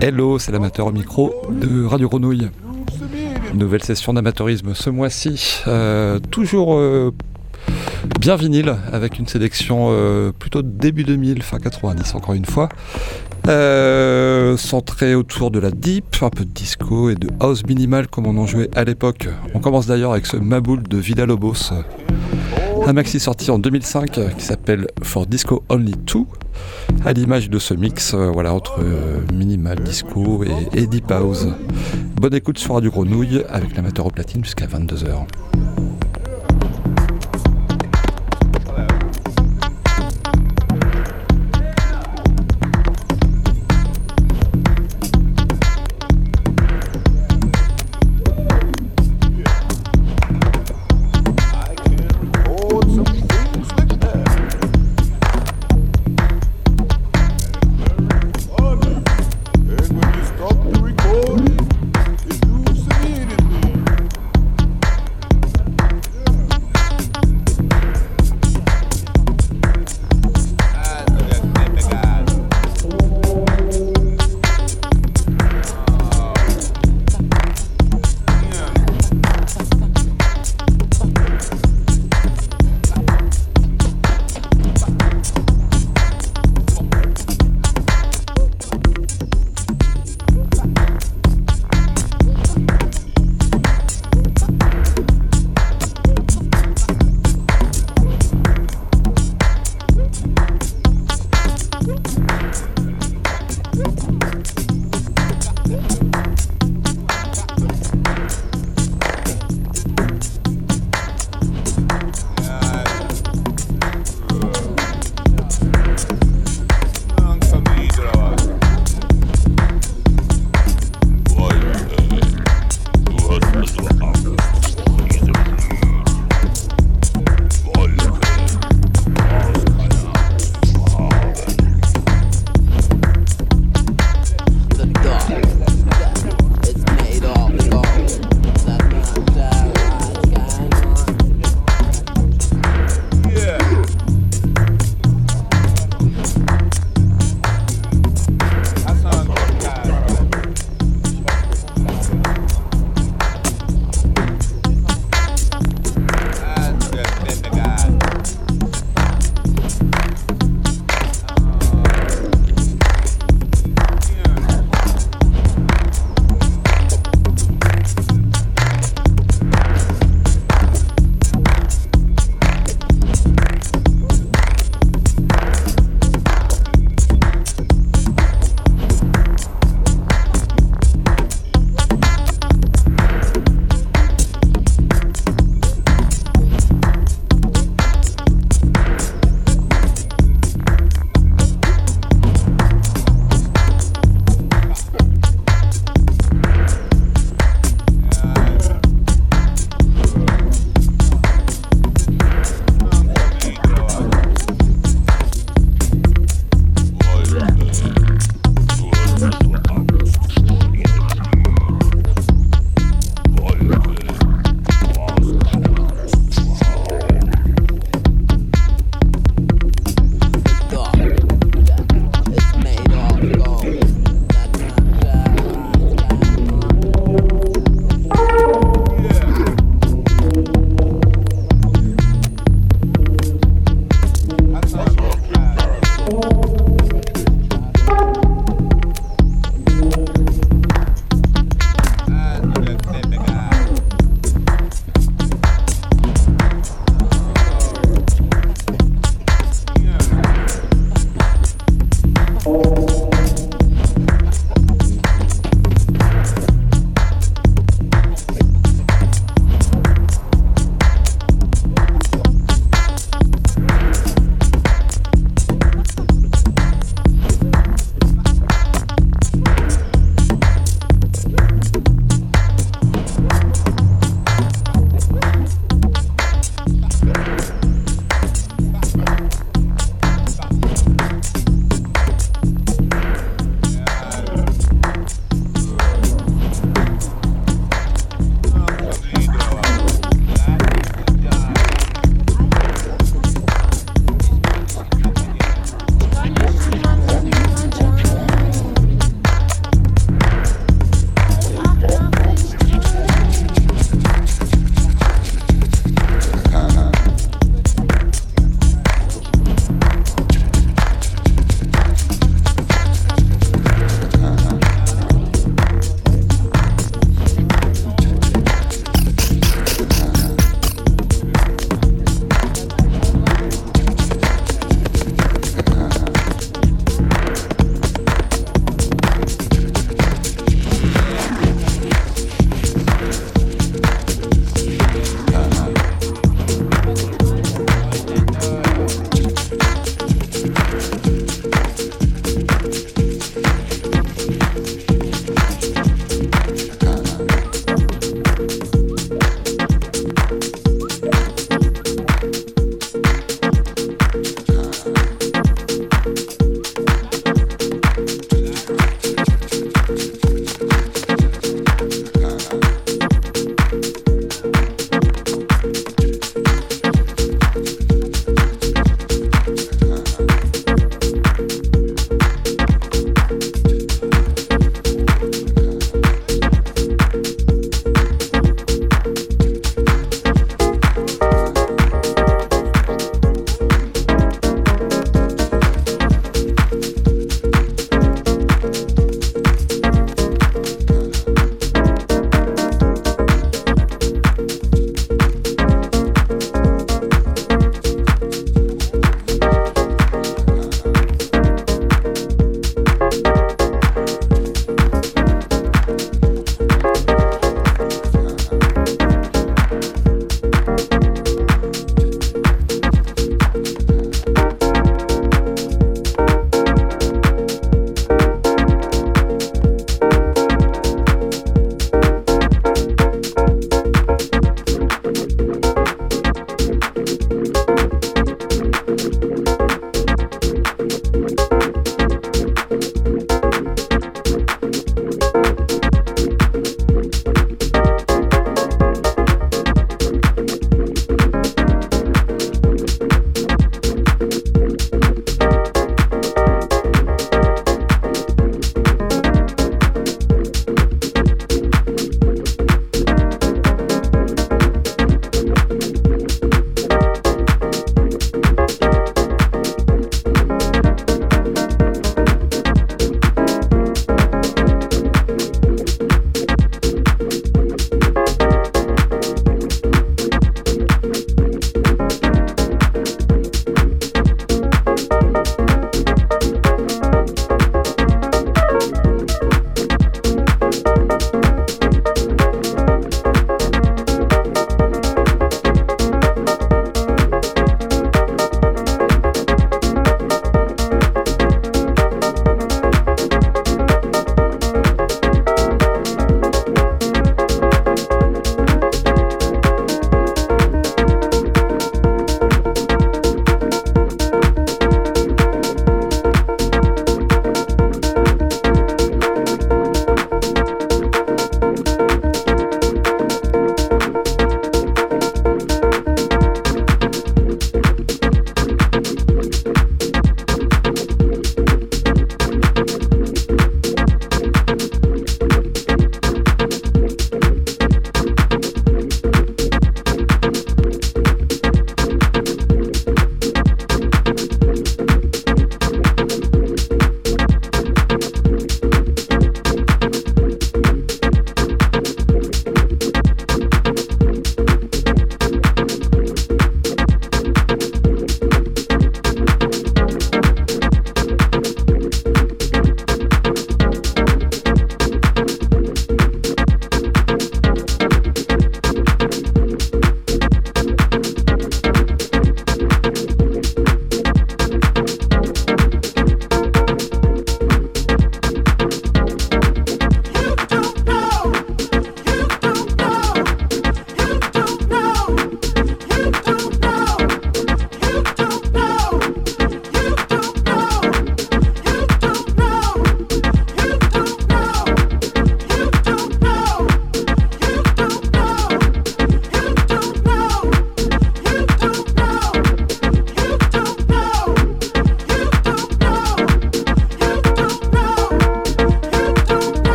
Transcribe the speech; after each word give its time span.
Hello, 0.00 0.38
c'est 0.38 0.52
l'amateur 0.52 0.86
au 0.86 0.92
micro 0.92 1.32
de 1.50 1.84
Radio 1.84 2.08
Grenouille. 2.08 2.50
Nouvelle 3.54 3.82
session 3.82 4.12
d'amateurisme 4.12 4.74
ce 4.74 4.90
mois-ci. 4.90 5.62
Euh, 5.66 6.18
toujours 6.18 6.74
euh, 6.74 7.12
bien 8.20 8.36
vinyle, 8.36 8.76
avec 8.92 9.18
une 9.18 9.26
sélection 9.26 9.88
euh, 9.90 10.32
plutôt 10.32 10.62
début 10.62 11.04
2000, 11.04 11.42
fin 11.42 11.58
90 11.58 12.14
encore 12.14 12.34
une 12.34 12.46
fois. 12.46 12.68
Euh, 13.48 14.56
centrée 14.56 15.14
autour 15.14 15.50
de 15.50 15.58
la 15.58 15.70
deep, 15.70 16.04
un 16.22 16.30
peu 16.30 16.44
de 16.44 16.50
disco 16.50 17.10
et 17.10 17.16
de 17.16 17.28
house 17.40 17.64
minimal 17.66 18.06
comme 18.06 18.26
on 18.26 18.38
en 18.38 18.46
jouait 18.46 18.70
à 18.76 18.84
l'époque. 18.84 19.28
On 19.54 19.58
commence 19.58 19.86
d'ailleurs 19.86 20.12
avec 20.12 20.26
ce 20.26 20.36
Maboul 20.36 20.82
de 20.84 20.96
Vida 20.96 21.26
Lobos. 21.26 21.72
Un 22.86 22.92
maxi 22.92 23.20
sorti 23.20 23.50
en 23.50 23.58
2005 23.58 24.18
euh, 24.18 24.28
qui 24.30 24.44
s'appelle 24.44 24.88
For 25.02 25.26
Disco 25.26 25.62
Only 25.68 25.92
2, 25.92 26.18
à 27.04 27.12
l'image 27.12 27.48
de 27.48 27.58
ce 27.58 27.74
mix 27.74 28.12
euh, 28.14 28.30
voilà, 28.32 28.52
entre 28.52 28.80
euh, 28.80 29.20
minimal, 29.32 29.80
disco 29.80 30.42
et, 30.44 30.78
et 30.78 30.86
deep 30.86 31.10
house. 31.10 31.46
Bonne 32.16 32.34
écoute 32.34 32.58
sur 32.58 32.74
Radio 32.74 32.90
Grenouille 32.90 33.44
avec 33.48 33.76
l'amateur 33.76 34.06
au 34.06 34.10
platine 34.10 34.44
jusqu'à 34.44 34.66
22h. 34.66 35.26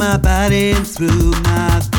My 0.00 0.16
body 0.16 0.70
and 0.70 0.86
through 0.86 1.30
my 1.42 1.89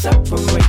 separate. 0.00 0.59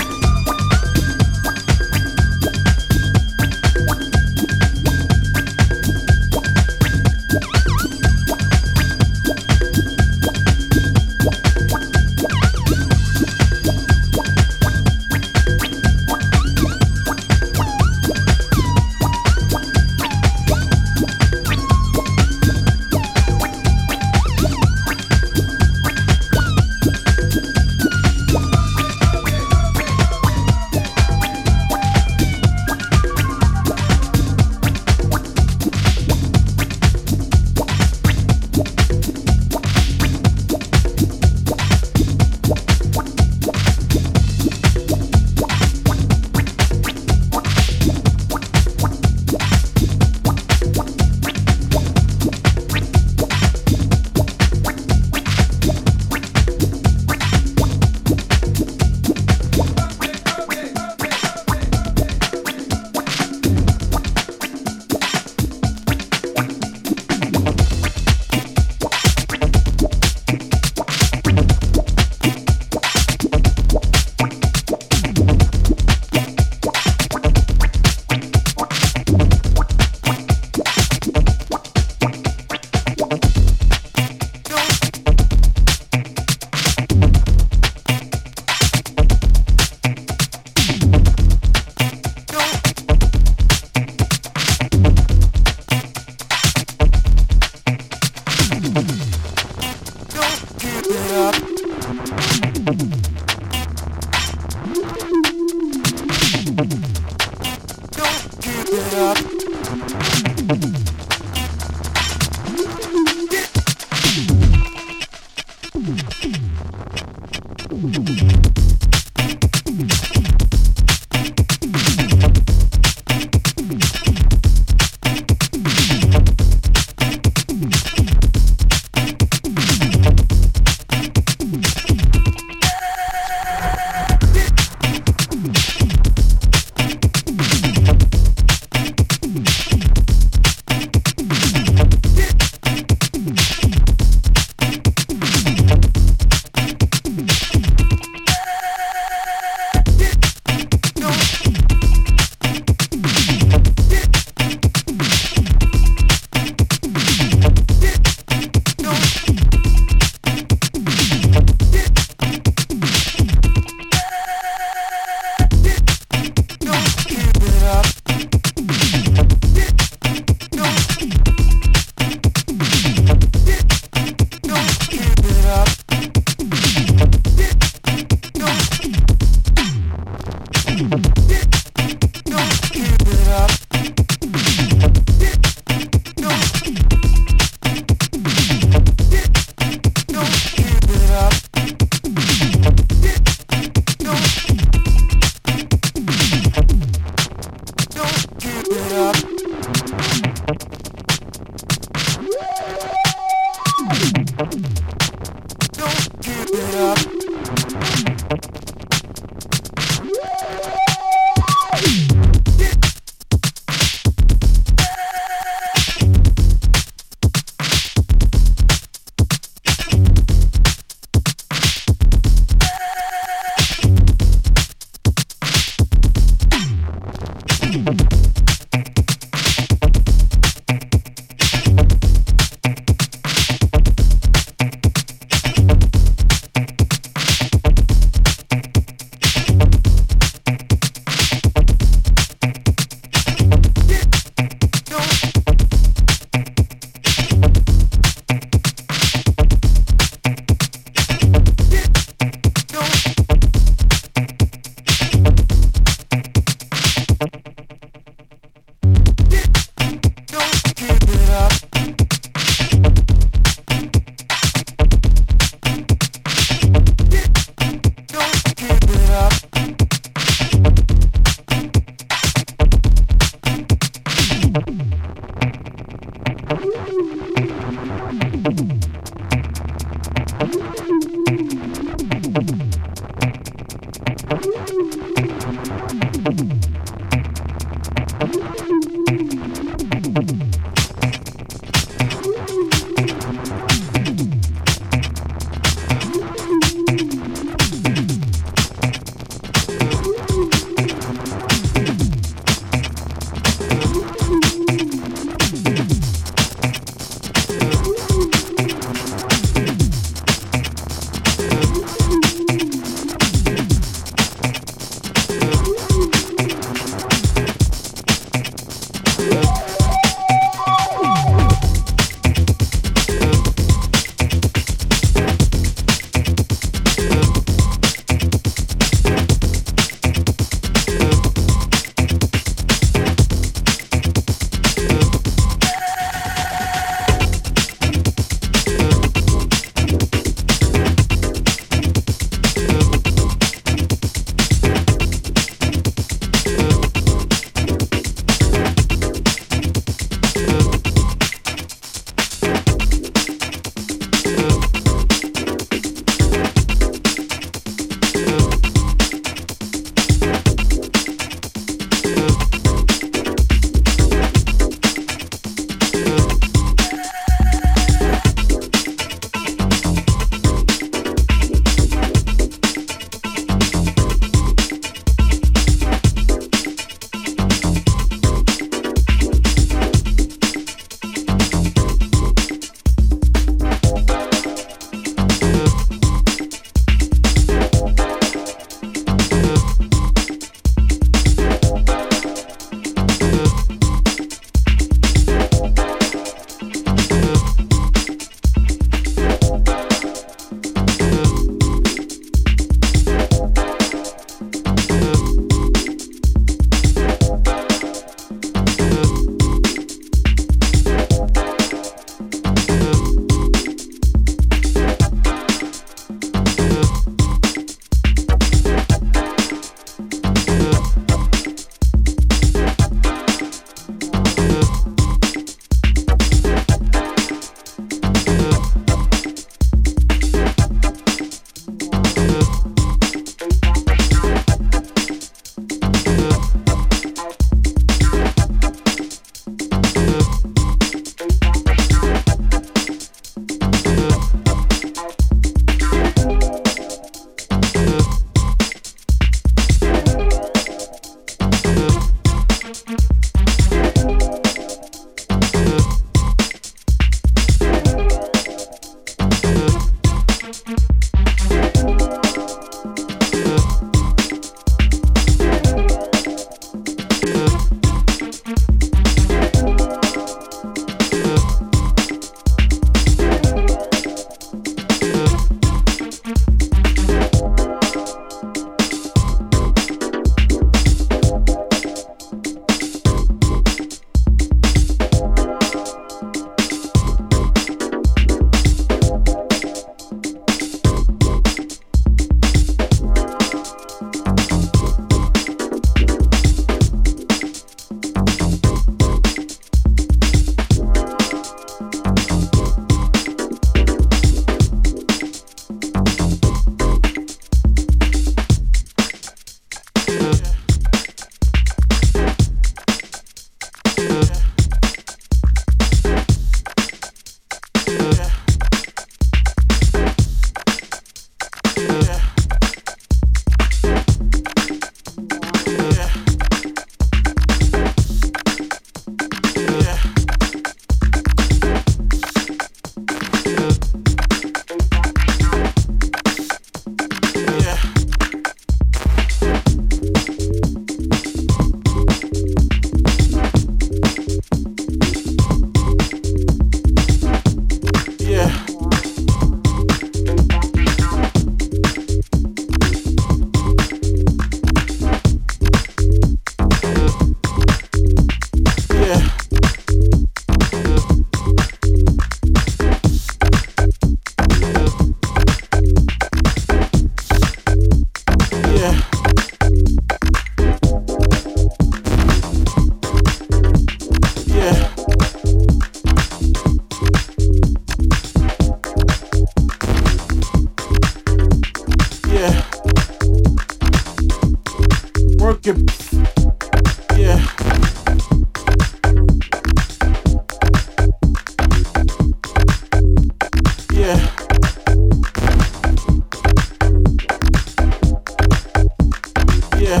Yeah. 599.84 600.00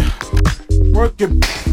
Work 0.94 1.20
it. 1.20 1.63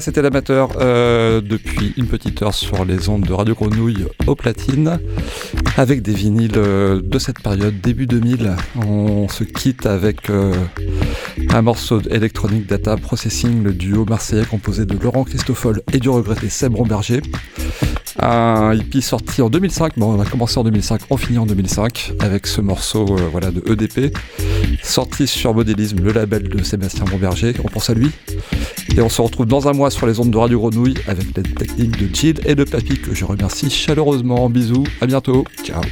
C'était 0.00 0.22
l'amateur 0.22 0.70
euh, 0.80 1.40
depuis 1.40 1.92
une 1.96 2.06
petite 2.06 2.42
heure 2.42 2.54
sur 2.54 2.84
les 2.84 3.08
ondes 3.08 3.22
de 3.22 3.32
Radio 3.32 3.54
Grenouille 3.54 4.06
au 4.26 4.34
platine, 4.34 4.98
avec 5.76 6.02
des 6.02 6.12
vinyles 6.12 6.52
euh, 6.56 7.00
de 7.02 7.18
cette 7.18 7.40
période, 7.40 7.80
début 7.80 8.06
2000. 8.06 8.56
On 8.86 9.28
se 9.28 9.44
quitte 9.44 9.86
avec 9.86 10.30
euh, 10.30 10.54
un 11.50 11.62
morceau 11.62 12.00
d'Electronic 12.00 12.66
Data 12.66 12.96
Processing, 12.96 13.62
le 13.62 13.72
duo 13.72 14.04
marseillais 14.04 14.44
composé 14.44 14.86
de 14.86 14.96
Laurent 14.98 15.24
Christoffel 15.24 15.82
et 15.92 15.98
du 15.98 16.08
regretté 16.08 16.48
Seb 16.48 16.74
Romberger. 16.74 17.20
Un 18.20 18.74
hippie 18.74 19.02
sorti 19.02 19.42
en 19.42 19.50
2005, 19.50 19.98
bon 19.98 20.14
on 20.14 20.20
a 20.20 20.24
commencé 20.24 20.58
en 20.58 20.64
2005, 20.64 21.02
on 21.10 21.16
finit 21.16 21.38
en 21.38 21.46
2005 21.46 22.12
avec 22.20 22.46
ce 22.46 22.60
morceau 22.60 23.04
voilà, 23.32 23.50
de 23.50 23.62
EDP, 23.70 24.16
sorti 24.82 25.26
sur 25.26 25.52
Modélisme, 25.52 25.98
le 26.00 26.12
label 26.12 26.48
de 26.48 26.62
Sébastien 26.62 27.04
Romberger, 27.10 27.54
on 27.64 27.68
pense 27.68 27.90
à 27.90 27.94
lui. 27.94 28.12
Et 28.96 29.00
on 29.00 29.08
se 29.08 29.20
retrouve 29.22 29.46
dans 29.46 29.68
un 29.68 29.72
mois 29.72 29.90
sur 29.90 30.06
les 30.06 30.20
ondes 30.20 30.30
de 30.30 30.38
Radio 30.38 30.58
Grenouille 30.60 30.94
avec 31.06 31.26
les 31.36 31.42
techniques 31.42 31.98
de 31.98 32.14
Jill 32.14 32.40
et 32.46 32.54
de 32.54 32.64
Papy 32.64 32.98
que 33.00 33.14
je 33.14 33.24
remercie 33.24 33.70
chaleureusement. 33.70 34.48
Bisous, 34.48 34.84
à 35.00 35.06
bientôt, 35.06 35.44
ciao 35.64 35.82